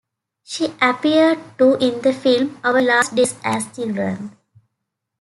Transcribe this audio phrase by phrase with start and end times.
[0.43, 4.35] She appeared too in the film "Our Last Days as Children".